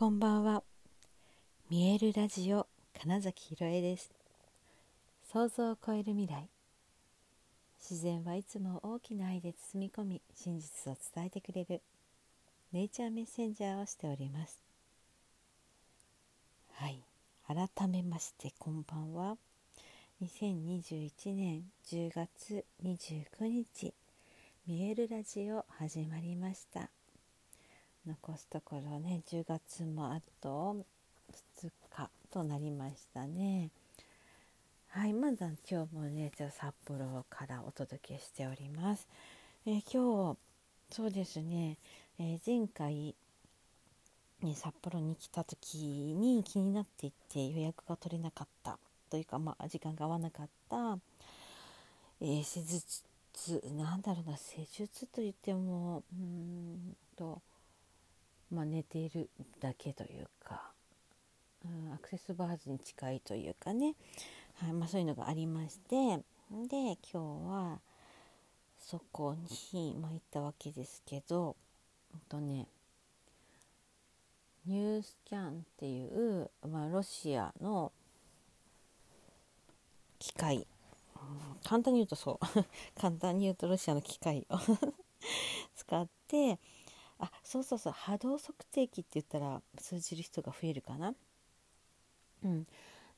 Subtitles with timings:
[0.00, 0.62] こんばんは。
[1.68, 2.66] 見えるラジオ
[2.98, 4.10] 金崎ひろえです。
[5.30, 6.48] 想像を超える未来。
[7.78, 11.82] 自然はいつも大きな愛で包み込み真実を伝えてくれる。
[12.72, 14.62] ネイチャーメッセンジャーをしております。
[16.72, 17.02] はい。
[17.46, 19.36] 改めましてこんばんは。
[20.22, 23.92] 2021年10月29日
[24.66, 26.88] 見えるラジオ始まりました。
[28.06, 30.76] 残すところね10月もあと
[31.62, 33.70] 2日となりましたね。
[34.88, 39.06] はいまだ今日もねじゃ札幌からお届けしております、
[39.64, 40.36] え、今日
[40.90, 41.76] そうですね、
[42.18, 43.14] えー、前回
[44.42, 48.78] ね、札幌に来た時に気になっていて予約が取れなかった
[49.10, 50.98] というか、まあ、時間が合わなかった、
[52.20, 53.02] えー、施術
[53.76, 57.42] なんだろうな施術といってもうんと
[58.50, 60.72] まあ、寝ているだけというか、
[61.64, 63.94] うん、アクセスバーズに近いというかね、
[64.56, 67.80] はいまあ、そういうのがありましてで今日は
[68.78, 69.36] そこ
[69.72, 71.56] に、まあ、行ったわけですけど、
[72.28, 72.66] とね、
[74.66, 77.92] ニュースキャンっていう、まあ、ロシアの
[80.18, 80.62] 機械、うん、
[81.62, 82.64] 簡単に言うとそう。
[83.00, 84.58] 簡単に言うとロシアの機械を
[85.76, 86.58] 使って
[87.22, 87.92] あそうそうそう。
[87.92, 91.14] 波動測定器って言ったら通じる人が増えるかな？
[92.42, 92.66] うん、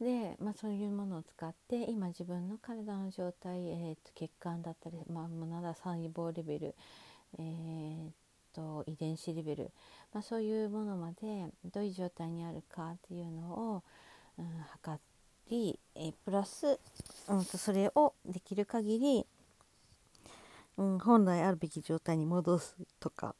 [0.00, 6.74] で、まあ、そういうものを使って今自分の体の状態、えーと、血管だったり、まあ、まだ細胞レベル、
[7.40, 8.10] えー
[8.54, 9.72] と、遺伝子レベル、
[10.14, 13.82] まあ、そういうものまでどういう状態にあるかっていうのを、
[14.38, 15.00] うん、測
[15.50, 16.78] り、え、プラス、
[17.26, 19.26] うん、それをできる限り、
[20.76, 23.34] うん、本来あるべき状態に戻すとか。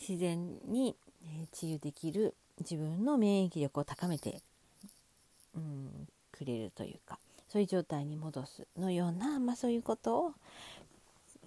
[0.00, 0.96] 自然に、
[1.52, 4.40] 治癒できる自分の免疫力を高めて、
[5.54, 10.32] うん、くれるというかそういう状態に戻すのような、まあ、そういうことを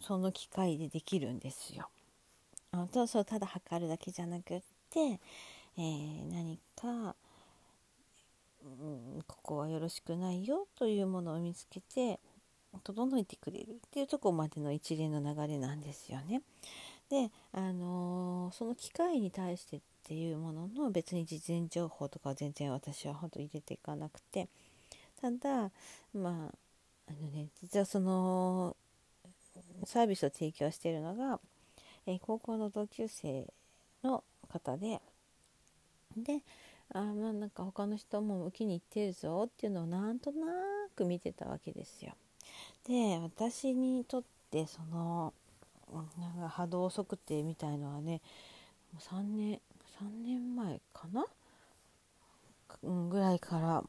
[0.01, 1.87] その機械でできるんですよ。
[2.73, 7.15] あそうそうただ測るだけじゃなくって、えー、何か、
[8.63, 8.67] う
[9.19, 12.19] ん、ここはよろしくないよというものを見つけて
[12.83, 16.41] 整えてくれるっていうとこまでの一連の流れなんですよね。
[17.13, 24.47] で、あのー、その機械に対してっていうものの別に事前情報とかは全然私はほんと入れていかなくて
[25.21, 25.69] ただ
[26.11, 26.55] まあ
[27.07, 28.75] あのね実はその
[29.85, 31.39] サービスを提供しているのが、
[32.07, 33.45] えー、高校の同級生
[34.03, 34.99] の方で
[36.17, 36.39] で
[36.95, 40.47] あまあなんか他の人も受けに行ってるぞっていうのをなんとな
[40.95, 42.13] く見てたわけですよ。
[42.87, 45.31] で私にとってその
[45.93, 48.21] なんか波動測定みたいのはね
[48.99, 49.59] 3年
[49.99, 51.25] 3年前かな、
[52.81, 53.83] うん、ぐらいから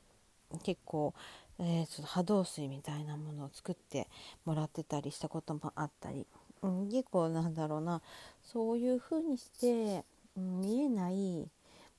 [0.63, 1.15] 結構、
[1.59, 4.09] えー、ちょっと波動水みたいなものを作って
[4.45, 6.27] もらってたりしたこともあったり、
[6.63, 8.03] うん、結構なんだろうな。
[8.43, 10.05] そういうふうにして、
[10.37, 11.49] 見えない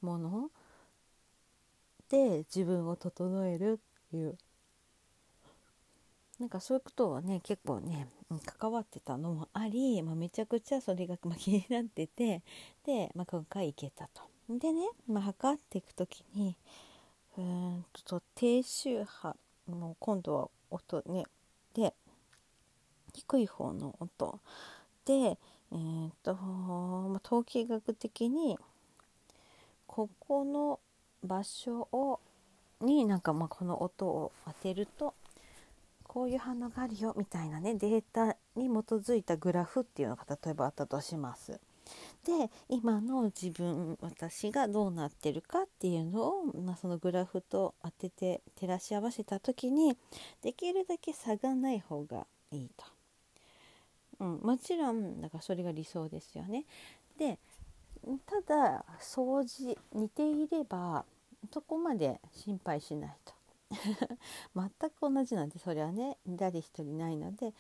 [0.02, 0.50] もの
[2.10, 4.38] で自分を整えるっていう
[6.40, 8.08] なんかそういうことをね結構ね
[8.60, 12.42] 関わってたのもあり、まあ、めちゃくちゃそれが、まあ気になってて
[12.86, 14.22] で、まあ、今回行けたと。
[14.50, 16.56] でね、まあ、測っていく時に
[17.38, 19.36] うんと低周波
[19.68, 21.24] の今度は音ね
[21.74, 21.94] で
[23.14, 24.40] 低い方の音
[25.06, 28.58] で、えーとまあ、統計学的に
[29.88, 30.80] ここの
[31.24, 32.20] 場所を
[32.82, 35.14] になんかまあこの音を当てると
[36.16, 41.60] こういう反応があるよみたいなねデータに基づいたグラフっていうのが例えばあったとします。
[42.26, 49.98] で今の自分私がどうなってるかっていうのを、まあ、そのグラフと当てて照らし合わせた時に
[50.42, 52.86] できるだけ差がない方がいいと。
[54.22, 56.64] うん、もちろんだからそれが理想ですよね。
[57.20, 57.38] で
[58.26, 61.04] ただ掃除似ていれば
[61.54, 63.34] そこまで心配しないと。
[64.56, 67.54] 全く同じなんでそれはね誰一人ないので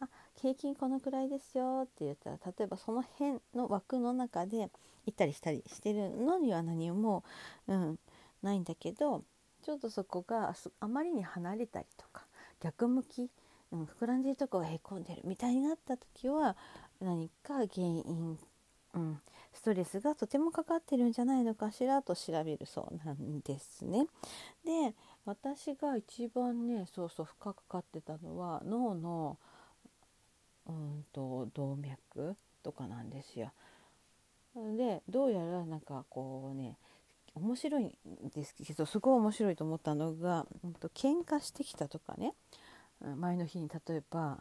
[0.00, 0.08] あ
[0.40, 4.70] 平均このくらいですよって言ったら例えばその辺の枠の中で
[5.06, 7.24] 行ったりしたりしてるのには何も、
[7.68, 7.98] うん、
[8.42, 9.22] ないんだけど
[9.62, 12.24] ちょっとそこがあまりに離れたりとか
[12.60, 13.30] 逆向き、
[13.72, 16.56] うん、膨らんでるとこがへこんでるみたいになった時は
[17.00, 18.38] 何か原因、
[18.94, 19.20] うん、
[19.52, 24.06] ストレスがとてもかかってるんじゃないのかしらと調べるそうなんですね。
[24.64, 29.38] で私が一番ねそうそう深くかってたのは脳の
[30.66, 33.52] うんと動脈とかなんですよ。
[34.76, 36.76] でどうやらなんかこうね
[37.34, 37.92] 面白いん
[38.34, 42.34] ですけどすごい面白いと思ったのが、うんと、喧嘩してきたとかね。
[43.16, 44.38] 前の日に例えば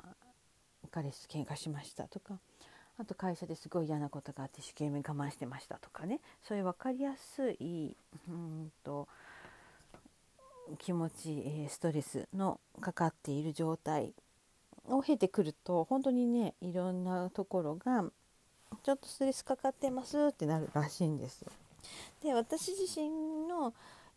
[0.91, 2.39] 彼氏喧嘩しましたとか。
[2.97, 6.19] あと会社ですごい嫌なことがあって一生懸命我慢してましたとかね。
[6.43, 7.95] そういう分かりやすい
[8.27, 9.07] うんと
[10.77, 14.13] 気持ちストレスのかかっている状態
[14.87, 18.05] を経てくると本当にねいろんなところが
[18.83, 21.51] ちょっとストレスかかってますってなるらしいんですよ。
[22.23, 23.09] で私自身
[23.47, 23.73] の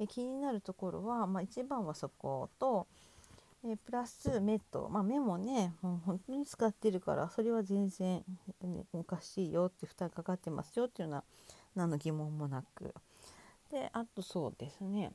[0.08, 2.86] 気になるところは、まあ、一番はそこと
[3.64, 8.24] えプラス目と、まあ、目もねもう本当に使ってるからそれは全然、
[8.62, 11.24] ね、おかしいよって負担かかってますよっていうのは
[11.76, 12.92] 何の疑問もなく。
[13.70, 15.12] であとそうですね。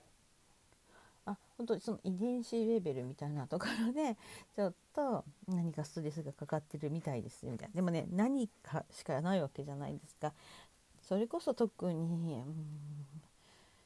[1.58, 4.16] 本当にその遺伝子レベルみたいなところで
[4.56, 7.76] ちょっと何かストレスがかかってるみたいですみたいな。
[7.76, 10.34] でもね何かしかないわけじゃないですか
[11.02, 12.44] それこそ特に、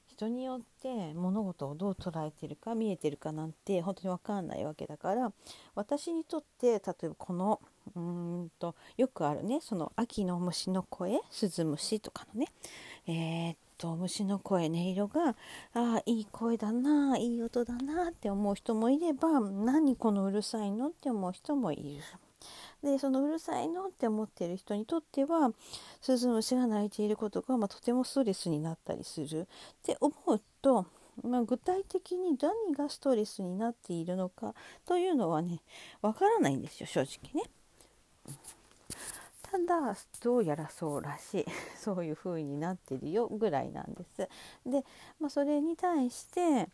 [0.07, 5.31] 人によって物事をどう捉えてるか見えてるかなんて本当に分かんないわけだから
[5.73, 7.59] 私にとって例えばこの
[7.95, 12.47] うんとよくあるねその秋の虫の声スズムシとかのね
[13.07, 15.33] えー、っと虫の声音色があ
[15.73, 21.83] あいい声だないい音だなって思う人もいれば何このうるさいのって思う人もいる。
[22.83, 25.51] でそのうるさいのって思ってる人にとっては
[25.99, 29.45] スズムシが鳴いていることが、まあ、とてもストレスになったりするっ
[29.83, 30.87] て思うと、
[31.23, 34.55] まあ、具体的に何がストレスになっているのか
[34.85, 35.61] というのはね
[36.01, 37.49] わからないんですよ正直ね。
[39.51, 41.45] ただどうやらそうらしい。
[41.77, 44.29] そういう風になってるよぐらいなんです。
[44.65, 44.85] で、
[45.19, 46.69] まあ、それに対して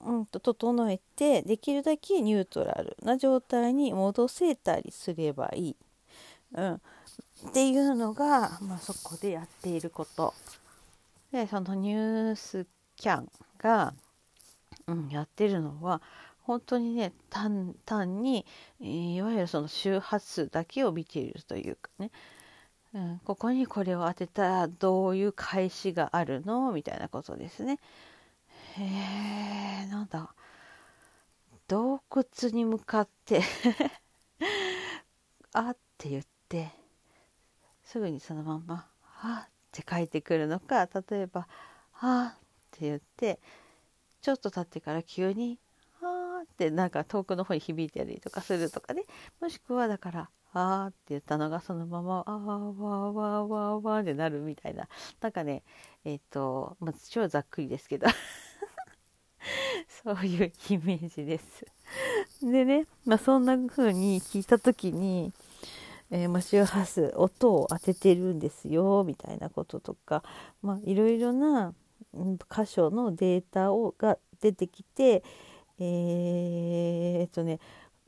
[0.00, 5.76] うんと整えてできるだけニュートラルな状態に戻せたりすればいい、
[6.54, 6.80] うん、っ
[7.52, 10.34] ていうのが、まあ、そこでやっていること。
[11.30, 12.66] でそのニュース
[12.96, 13.94] キャンが、
[14.86, 16.00] うん、やってるのは
[16.44, 17.74] 本当にね単
[18.22, 18.44] に
[18.78, 22.10] いわゆるその周波数だけを見ているというかね、
[22.92, 27.78] うん、ここにこれを当てたらどういう返しがあるのみたいなことですね。
[28.78, 30.34] えー、なんだ
[31.66, 33.40] 洞窟に向かって
[35.52, 36.72] あって言って
[37.84, 41.48] すぐにそのまんま「は」って書いてくるのか例えば
[41.92, 42.38] 「は」っ
[42.70, 43.40] て言って
[44.20, 45.58] ちょっと経ってから急に
[46.54, 49.04] 「」ってなんか遠くの方に響いてたりとかするとかね。
[49.40, 54.88] もしくはだから「あーって言ったのがそのまま「あーわーわーわーわー」ってなるみたいな。
[55.20, 55.64] なんかね
[56.04, 58.06] えっ、ー、と、まあ、超ざっくりですけど。
[60.04, 61.66] そういうイメージです。
[62.42, 65.32] でね、まあ、そんな風に聞いた時に、
[66.10, 70.22] えー、マシューハス音を当ててるんですよみたいなこととか、
[70.62, 71.74] まあ、いろいろな
[72.14, 75.24] 箇所のデータをが出てきて
[75.78, 77.58] えー、っとね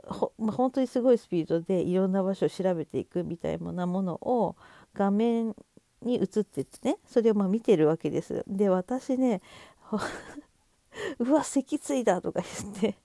[0.04, 4.56] ほ、まあ、本当にすごいスピードでいろんな場所を調べていくみたいなものを
[4.94, 5.54] 画面
[6.02, 8.44] に映っててねそれをま見てるわけです。
[8.46, 9.40] で私ね
[11.18, 12.98] うわ脊椎だとか言って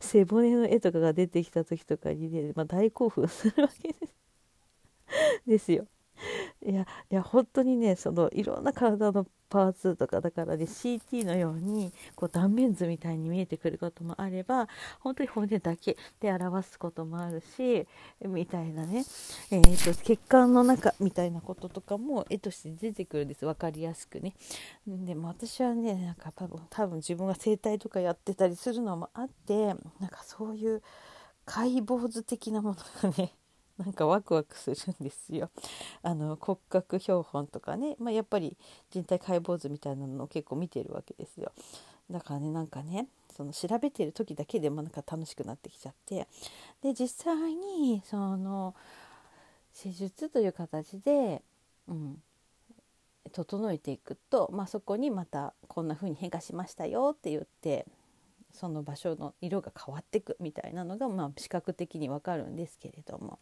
[0.00, 4.14] 背骨の絵とかが出てきた時とかにね、まあ、大興奮するわけです
[5.46, 5.86] ですよ。
[6.64, 14.68] いやいや本当にねそのいろんな体のパーツとかだからね CT のようにこう断面図みたいに見えてくることもあれば
[15.00, 17.86] 本当に骨だけで表すこともあるし
[18.20, 19.04] みたいなね、
[19.50, 24.34] えーと、血管の中みたいなこととかも絵として出てくるんです分かりやすくね。
[24.86, 29.76] でも私はねなんか多分多分自分が整体とかやってたりするのもあってなん
[30.10, 30.82] かそういう
[31.44, 33.32] 解剖図的なものがね
[33.78, 35.50] なんかワクワクするんですよ。
[36.02, 38.56] あの骨格標本とかね、まあ、やっぱり
[38.90, 41.52] 人体解剖図みたいなのを結構見てるわけですよ。
[42.10, 46.26] だからねなんかねその調べてる時だけでもなんか楽しくなってきちゃって
[46.82, 48.74] で実際にその
[49.72, 51.42] 施術という形で、
[51.86, 52.22] うん、
[53.30, 57.86] 整えていくと、まあ、そこにまたこんな風に変化しましたよって言って
[58.52, 63.38] その場所の色が変わってくみたいなのが、まあ、視覚的にわかるんですけれども。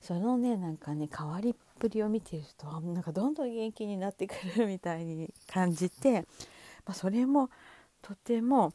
[0.00, 6.22] そのねなんかね変わりっぷりを見てるとなんかどんどん元気になってくるみたいに感じて、
[6.86, 7.50] まあ、それも
[8.02, 8.74] とても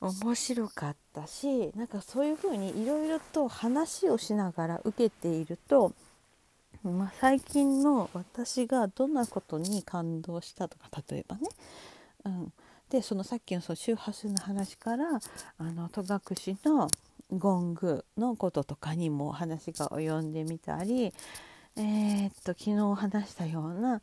[0.00, 5.92] 面白かったしなんかそういうふうにいろいろと話をしながら受けていると、
[6.82, 11.48] まあ、最近の私がどんなことに感動したとか例えばね、
[12.24, 12.52] うん、
[12.90, 15.20] でそのさっきのその周波数の話から
[15.58, 16.88] あの戸隠の
[17.30, 21.12] ゴングのこととかにも話が及んでみたり、
[21.76, 24.00] えー、っと昨日話したような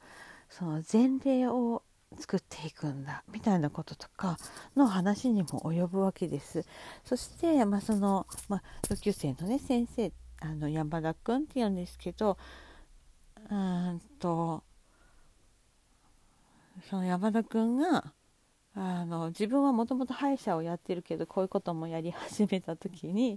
[0.50, 1.82] その前例を
[2.20, 4.38] 作っていくんだみたいなこととか
[4.76, 6.64] の話にも及ぶわけです。
[7.04, 12.38] そして、まあ、その、まあ、同級生のね先生あの山田君って言うんですけど
[13.50, 14.64] うんと
[16.90, 18.14] その山田君が
[18.76, 23.36] あの自分はもともと歯医者をやってるけどこういうこともやり始めた時にや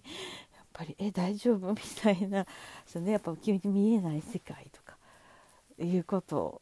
[0.63, 1.71] っぱり「え大丈夫?
[1.73, 2.45] 」みたいな
[2.85, 4.97] その、ね、やっぱ君に見えない世界とか
[5.79, 6.61] いうこと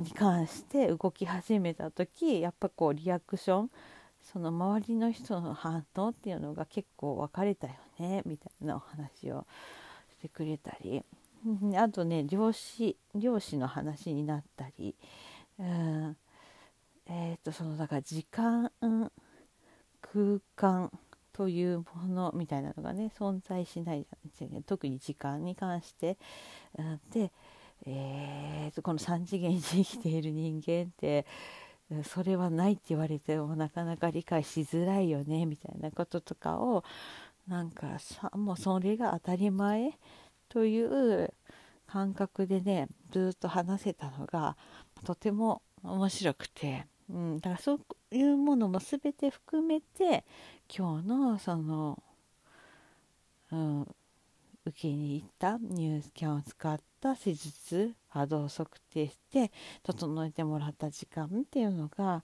[0.00, 3.70] に関して動き始めた時やっぱこうリアクション
[4.22, 9.46] その周りの人の反応っていうのが結構分かれたよねみたいなお話を
[10.10, 11.04] してくれたり。
[11.74, 14.94] あとね漁師漁師の話になったり、
[15.58, 16.16] うん。
[17.12, 18.70] えーと、そのだから時間
[20.00, 20.90] 空間
[21.32, 24.06] というものみたいなのがね存在しない
[24.38, 26.16] じゃないですか特に時間に関して。
[27.12, 27.32] で、
[27.86, 31.26] えーと、この3次元に生きている人間って
[32.04, 36.84] それはないって言われてもなかなか理解しづらいよねみたいなこととかを
[37.48, 39.98] なんかさもうそれが当たり前
[40.48, 41.34] という
[41.88, 44.56] 感覚でねずっと話せたのが
[45.04, 47.80] とても面白くてうん、だからそう
[48.12, 50.24] いうものも全て含めて
[50.74, 52.00] 今日のその、
[53.52, 53.82] うん、
[54.66, 59.50] 受けに行ったニュースキャンを使った施術波動測定して
[59.82, 62.22] 整えてもらった時間っていうのが、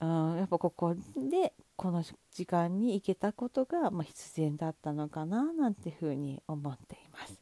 [0.00, 7.38] うん、やっぱここでこの時間に行けたことが、まあ、必然だったのかななんていうふうに思っています。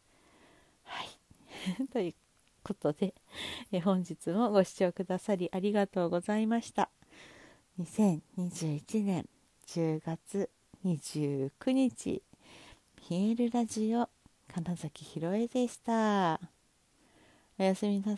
[0.85, 2.15] はいという
[2.67, 3.15] ことで、
[3.71, 6.91] え本日もご視聴くださりありがとうございました。
[7.79, 9.29] 2021年
[9.69, 10.51] 10月
[10.85, 12.23] 29日、
[12.97, 14.09] ピエールラジオ、
[14.53, 16.41] 金崎ひろえでした。
[17.59, 18.15] おやすみな